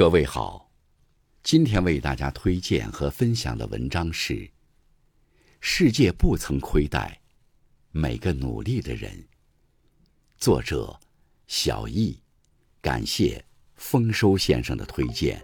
[0.00, 0.70] 各位好，
[1.42, 4.32] 今天为大家推荐和分享的文章是
[5.60, 7.20] 《世界不曾亏待
[7.90, 9.12] 每个努力的人》，
[10.38, 10.98] 作者
[11.48, 12.18] 小易，
[12.80, 13.44] 感谢
[13.74, 15.38] 丰收先生的推荐。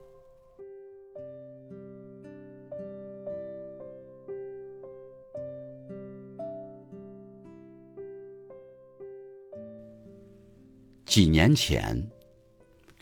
[11.05, 12.11] 几年前。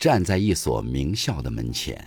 [0.05, 1.99] 站在一所名校的门前，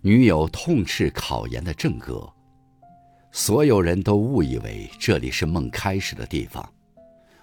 [0.00, 2.32] 女友痛斥考研的郑哥。
[3.32, 6.72] 所有人都误以为这里是梦开始的地方。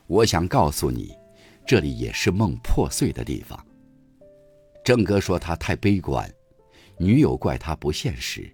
[0.08, 1.14] 我想告诉你，
[1.66, 3.62] 这里也是梦破碎的地方。
[4.86, 6.34] 郑哥说他太悲观，
[6.98, 8.50] 女友怪他不现实。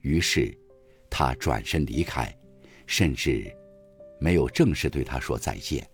[0.00, 0.56] 于是，
[1.10, 2.34] 他转身离开，
[2.86, 3.54] 甚至
[4.18, 5.86] 没有正式对他说再见。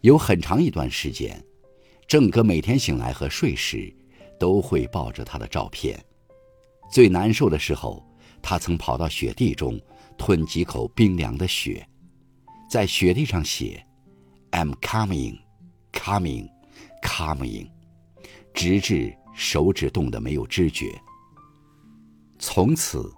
[0.00, 1.40] 有很长一段时间。
[2.08, 3.92] 郑哥每天醒来和睡时，
[4.38, 5.98] 都会抱着他的照片。
[6.90, 8.04] 最难受的时候，
[8.40, 9.80] 他曾跑到雪地中
[10.16, 11.84] 吞几口冰凉的雪，
[12.70, 13.84] 在雪地上写
[14.52, 15.36] “I'm coming,
[15.92, 16.48] coming,
[17.02, 17.68] coming”，
[18.54, 20.96] 直至手指冻得没有知觉。
[22.38, 23.12] 从此，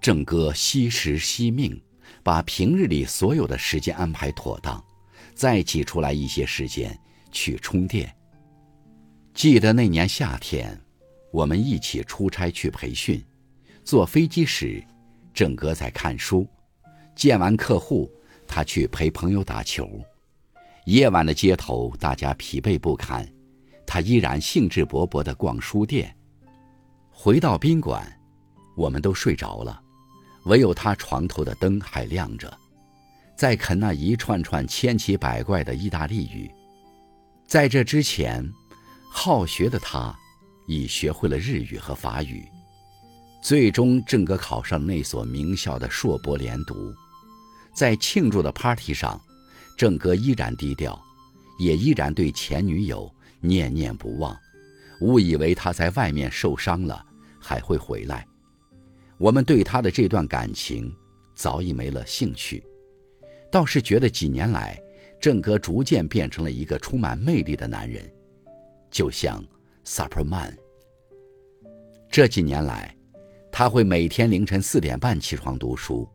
[0.00, 1.80] 郑哥惜时惜命，
[2.24, 4.84] 把平日里所有的时间安排妥当，
[5.32, 6.98] 再挤出来一些时间
[7.30, 8.12] 去充电。
[9.34, 10.78] 记得那年夏天，
[11.30, 13.22] 我们一起出差去培训。
[13.82, 14.84] 坐飞机时，
[15.32, 16.46] 郑哥在看书；
[17.16, 18.10] 见完客户，
[18.46, 19.88] 他去陪朋友打球。
[20.84, 23.26] 夜晚的街头，大家疲惫不堪，
[23.86, 26.14] 他依然兴致勃勃地逛书店。
[27.10, 28.06] 回到宾馆，
[28.76, 29.80] 我们都睡着了，
[30.44, 32.52] 唯有他床头的灯还亮着，
[33.34, 36.50] 在啃那一串串千奇百怪的意大利语。
[37.46, 38.46] 在这之前。
[39.14, 40.18] 好学的他，
[40.66, 42.44] 已学会了日语和法语。
[43.42, 46.92] 最终，郑哥考上那所名校的硕博连读。
[47.74, 49.20] 在庆祝的 party 上，
[49.76, 51.00] 郑哥依然低调，
[51.58, 54.36] 也依然对前女友念念不忘，
[55.02, 57.04] 误以为他在外面受伤了
[57.38, 58.26] 还会回来。
[59.18, 60.92] 我们对他的这段感情
[61.34, 62.64] 早已没了兴趣，
[63.52, 64.80] 倒是觉得几年来，
[65.20, 68.10] 郑哥逐渐变成了一个充满魅力的男人。
[68.92, 69.42] 就像
[69.84, 70.54] Superman。
[72.08, 72.94] 这几年来，
[73.50, 76.06] 他会每天凌晨四点半起床读书，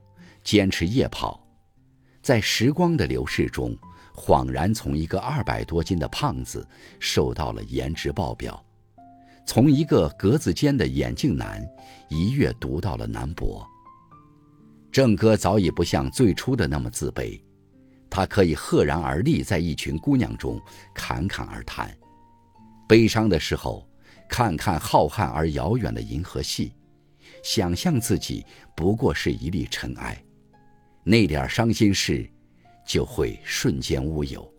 [0.44, 1.46] 坚持夜跑，
[2.22, 3.76] 在时光的流逝中，
[4.14, 6.66] 恍然从一个二百多斤的胖子
[7.00, 8.64] 瘦到了颜值爆表，
[9.46, 11.68] 从一个格子间的眼镜男
[12.10, 13.68] 一跃读到了男博。
[14.92, 17.40] 郑哥早已不像最初的那么自卑，
[18.08, 20.62] 他可以赫然而立在一群姑娘中
[20.94, 21.92] 侃侃而谈。
[22.88, 23.88] 悲伤的时候，
[24.30, 26.74] 看看浩瀚而遥远的银河系，
[27.44, 30.24] 想象自己不过是一粒尘埃，
[31.04, 32.30] 那点伤心事
[32.86, 34.50] 就会瞬间乌有。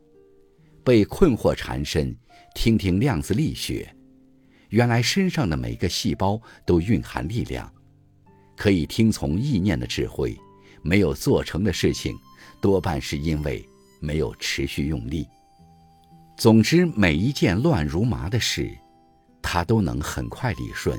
[0.85, 2.17] 被困惑缠身，
[2.55, 3.95] 听听量子力学，
[4.69, 7.71] 原来身上的每个细胞都蕴含力量，
[8.57, 10.37] 可以听从意念的指挥。
[10.81, 12.17] 没有做成的事情，
[12.61, 13.69] 多半是因为
[14.01, 15.27] 没有持续用力。
[16.39, 18.71] 总之，每一件乱如麻的事，
[19.43, 20.97] 他都能很快理顺。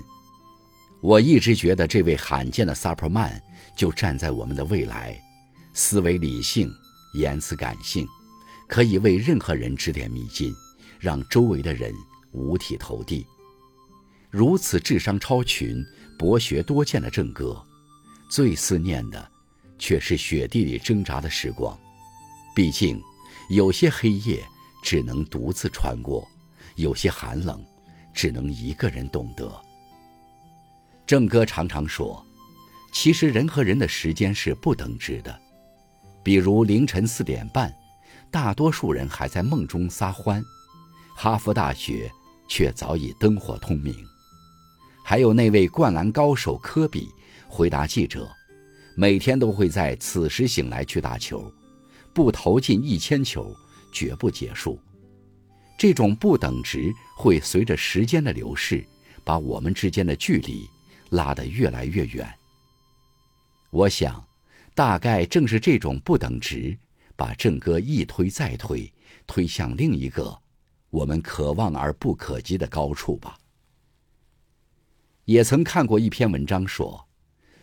[1.01, 3.39] 我一直觉得，这位罕见的 Superman
[3.73, 5.17] 就站在我们的未来，
[5.73, 6.69] 思维理性，
[7.13, 8.05] 言辞感性，
[8.67, 10.53] 可以为任何人指点迷津，
[10.99, 11.93] 让周围的人
[12.33, 13.25] 五体投地。
[14.29, 15.81] 如此智商超群、
[16.17, 17.65] 博学多见的郑哥，
[18.29, 19.25] 最思念的，
[19.77, 21.79] 却是雪地里挣扎的时光。
[22.53, 23.01] 毕竟，
[23.49, 24.45] 有些黑夜。
[24.81, 26.27] 只能独自穿过，
[26.75, 27.63] 有些寒冷，
[28.13, 29.49] 只能一个人懂得。
[31.05, 32.25] 郑哥常常说，
[32.93, 35.39] 其实人和人的时间是不等值的。
[36.23, 37.73] 比如凌晨四点半，
[38.29, 40.43] 大多数人还在梦中撒欢，
[41.15, 42.11] 哈佛大学
[42.47, 43.95] 却早已灯火通明。
[45.03, 47.07] 还有那位灌篮高手科比
[47.47, 48.29] 回答记者，
[48.95, 51.51] 每天都会在此时醒来去打球，
[52.13, 53.55] 不投进一千球。
[53.91, 54.79] 绝不结束。
[55.77, 58.85] 这种不等值会随着时间的流逝，
[59.23, 60.67] 把我们之间的距离
[61.11, 62.29] 拉得越来越远。
[63.69, 64.25] 我想，
[64.75, 66.77] 大概正是这种不等值，
[67.15, 68.91] 把郑哥一推再推，
[69.25, 70.37] 推向另一个
[70.89, 73.37] 我们可望而不可及的高处吧。
[75.25, 77.07] 也曾看过一篇文章说，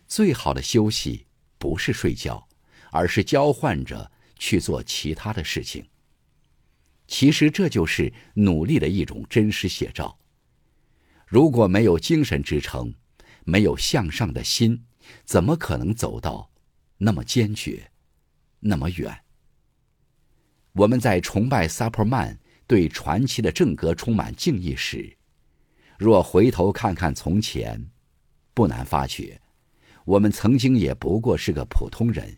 [0.06, 1.26] 最好的休息
[1.58, 2.46] 不是睡觉，
[2.92, 5.84] 而是交换着去做其他的事情。
[7.06, 10.18] 其实这就是努力的一种真实写照。
[11.26, 12.94] 如果没有精神支撑，
[13.44, 14.84] 没有向上的心，
[15.24, 16.50] 怎么可能走到
[16.98, 17.90] 那么坚决，
[18.60, 19.16] 那么远？
[20.72, 25.16] 我们在崇拜萨珀曼对传奇的正格充满敬意时，
[25.98, 27.90] 若回头看看从前，
[28.52, 29.40] 不难发觉，
[30.04, 32.36] 我们曾经也不过是个普通人，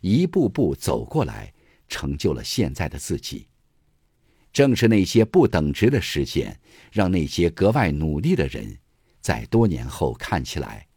[0.00, 1.52] 一步步走过来，
[1.88, 3.48] 成就了现在的自己。
[4.58, 6.58] 正是那些不等值的事件，
[6.90, 8.76] 让那些格外努力的人，
[9.20, 10.88] 在多年后看起来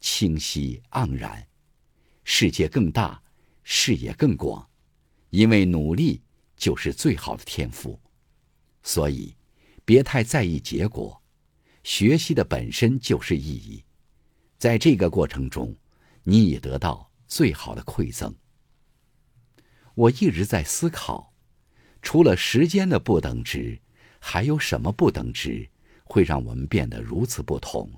[0.00, 1.46] 清晰盎然。
[2.24, 3.22] 世界更大，
[3.64, 4.66] 视野更广。
[5.28, 6.22] 因为努力
[6.56, 8.00] 就是最好的天赋，
[8.82, 9.36] 所以
[9.84, 11.22] 别太在意结果。
[11.82, 13.84] 学习的本身就是意义，
[14.56, 15.76] 在这个过程中，
[16.22, 18.34] 你已得到最好的馈赠。
[19.94, 21.31] 我一直在思考，
[22.02, 23.78] 除了时间的不等值，
[24.18, 25.66] 还有什么不等值
[26.04, 27.90] 会让我们变得如此不同？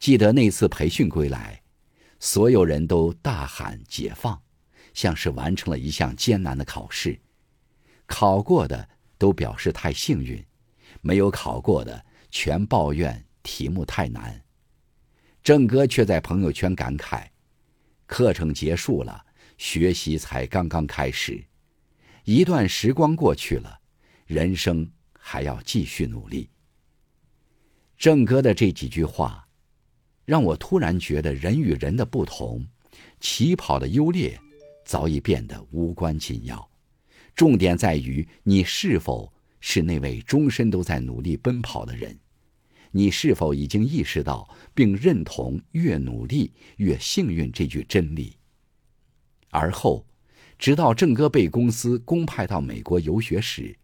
[0.00, 1.62] 记得那次培训归来，
[2.18, 4.40] 所有人都大喊解放。
[4.94, 7.20] 像是完成了一项艰难的考试，
[8.06, 10.44] 考过的都表示太幸运，
[11.02, 14.42] 没有考过的全抱怨题目太难。
[15.44, 17.28] 郑哥却在朋友圈感慨
[18.06, 19.24] ：“课程结束了，
[19.56, 21.44] 学习才刚刚开始。
[22.30, 23.80] 一段时光过去了，
[24.26, 24.86] 人生
[25.18, 26.46] 还要继续努力。”
[27.96, 29.48] 郑哥的这几句话，
[30.26, 32.68] 让我突然觉得人与人的不同，
[33.18, 34.38] 起跑的优劣。
[34.84, 36.70] 早已变得无关紧要，
[37.34, 42.14] 重点在于你是否是那位终身都在努力奔跑的人，
[42.90, 48.36] 你是否已经意识到并认同“越努力越幸运”这句真理。
[49.48, 50.06] 而后，
[50.58, 53.76] 直到郑哥被公司公派到美国游学时，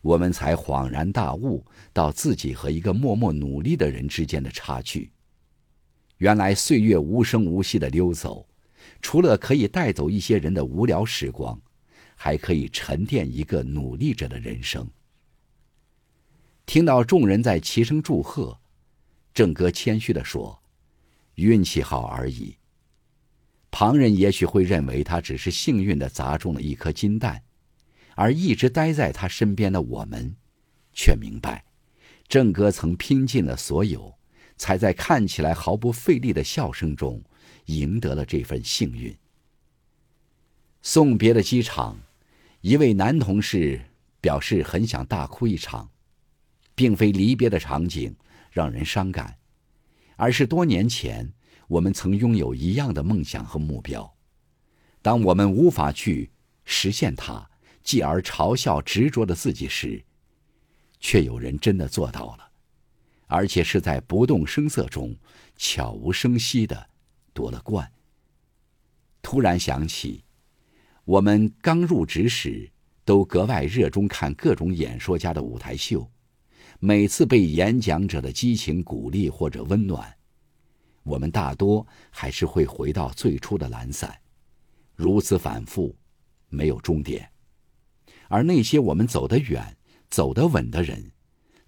[0.00, 5.12] 我们才恍然大悟到自己和一个默默努力的人之间的差距。
[6.18, 8.46] 原来岁月无声无息的溜走。
[9.02, 11.60] 除了可以带走一些人的无聊时光，
[12.14, 14.88] 还可以沉淀一个努力者的人生。
[16.64, 18.58] 听到众人在齐声祝贺，
[19.34, 20.62] 郑哥谦虚地说
[21.34, 22.56] ：“运气好而已。”
[23.78, 27.42] 旁人也许会认为他只是幸运的砸中了一颗金蛋，
[28.14, 30.34] 而一直待在他身边的我们，
[30.94, 31.62] 却明白，
[32.26, 34.14] 郑哥曾拼尽了所有，
[34.56, 37.22] 才在看起来毫不费力的笑声中。
[37.66, 39.14] 赢得了这份幸运。
[40.80, 42.00] 送别的机场，
[42.62, 43.82] 一位男同事
[44.22, 45.90] 表示很想大哭一场，
[46.74, 48.16] 并非离别的场景
[48.50, 49.36] 让人伤感，
[50.16, 51.30] 而是多年前
[51.68, 54.14] 我们曾拥有一样的梦想和目标，
[55.02, 56.30] 当我们无法去
[56.64, 57.48] 实现它，
[57.82, 60.04] 继而嘲笑执着的自己时，
[61.00, 62.48] 却有人真的做到了，
[63.26, 65.14] 而且是在不动声色中
[65.56, 66.90] 悄无声息的。
[67.32, 67.92] 夺了冠。
[69.20, 70.24] 突然想起，
[71.04, 72.70] 我们刚入职时，
[73.04, 76.10] 都格外热衷看各种演说家的舞台秀。
[76.80, 80.15] 每次被演讲者的激情鼓励或者温暖，
[81.06, 84.14] 我们大多还是会回到最初的懒散。
[84.94, 85.96] 如此反复，
[86.48, 87.30] 没有终点。
[88.28, 89.76] 而那些我们走得远、
[90.10, 91.12] 走得稳的人，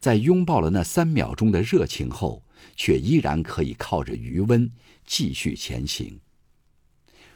[0.00, 4.70] 在拥抱了那三秒钟的热情后，却依然可以靠着余温。
[5.06, 6.20] 继续前行。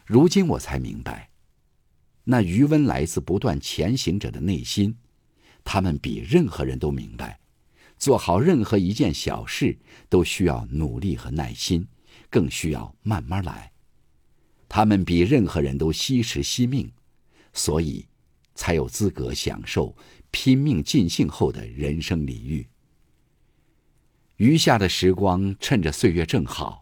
[0.04, 1.30] 如今我才明白，
[2.24, 4.98] 那余温来自不断前行者的内心。
[5.64, 7.40] 他们比任何人都明白，
[7.96, 9.78] 做好任何一件小事
[10.10, 11.86] 都需要努力和耐心，
[12.32, 13.70] 更需要慢慢来。
[14.68, 16.90] 他们比任何人都惜时惜命，
[17.52, 18.08] 所以
[18.54, 19.94] 才有资格享受
[20.30, 22.66] 拼命尽兴后的人生礼遇。
[24.38, 26.80] 余下的时光，趁着岁月正好。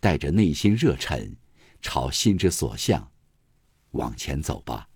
[0.00, 1.34] 带着内心热忱，
[1.82, 3.10] 朝心之所向
[3.90, 4.88] 往前走吧。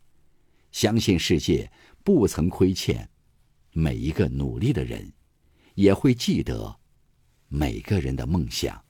[0.70, 1.72] 相信世界
[2.04, 3.10] 不曾亏欠
[3.72, 5.12] 每一个努力的人，
[5.74, 6.78] 也会记得
[7.48, 8.84] 每个人的梦想。